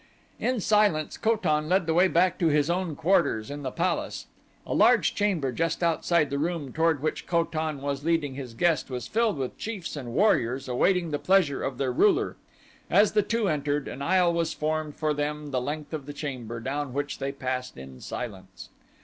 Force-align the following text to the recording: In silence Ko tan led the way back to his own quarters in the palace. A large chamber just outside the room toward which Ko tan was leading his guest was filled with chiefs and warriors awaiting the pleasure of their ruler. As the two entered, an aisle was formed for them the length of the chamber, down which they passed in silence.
In 0.39 0.59
silence 0.61 1.15
Ko 1.15 1.35
tan 1.35 1.69
led 1.69 1.85
the 1.85 1.93
way 1.93 2.07
back 2.07 2.39
to 2.39 2.47
his 2.47 2.71
own 2.71 2.95
quarters 2.95 3.51
in 3.51 3.61
the 3.61 3.69
palace. 3.69 4.25
A 4.65 4.73
large 4.73 5.13
chamber 5.13 5.51
just 5.51 5.83
outside 5.83 6.31
the 6.31 6.39
room 6.39 6.73
toward 6.73 7.03
which 7.03 7.27
Ko 7.27 7.43
tan 7.43 7.81
was 7.81 8.03
leading 8.03 8.33
his 8.33 8.55
guest 8.55 8.89
was 8.89 9.05
filled 9.05 9.37
with 9.37 9.59
chiefs 9.59 9.95
and 9.95 10.13
warriors 10.15 10.67
awaiting 10.67 11.11
the 11.11 11.19
pleasure 11.19 11.61
of 11.61 11.77
their 11.77 11.91
ruler. 11.93 12.35
As 12.89 13.11
the 13.11 13.21
two 13.21 13.47
entered, 13.47 13.87
an 13.87 14.01
aisle 14.01 14.33
was 14.33 14.53
formed 14.55 14.95
for 14.95 15.13
them 15.13 15.51
the 15.51 15.61
length 15.61 15.93
of 15.93 16.07
the 16.07 16.13
chamber, 16.13 16.59
down 16.59 16.93
which 16.93 17.19
they 17.19 17.31
passed 17.31 17.77
in 17.77 17.99
silence. 18.01 18.69